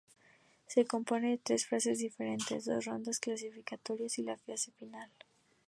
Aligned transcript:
Se 0.65 0.83
compone 0.83 1.29
de 1.29 1.37
tres 1.37 1.67
fases 1.67 1.99
diferentes: 1.99 2.65
dos 2.65 2.85
rondas 2.85 3.19
clasificatorias 3.19 4.17
y 4.17 4.23
la 4.23 4.35
fase 4.35 4.71
final. 4.71 5.11